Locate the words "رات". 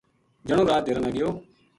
0.69-0.81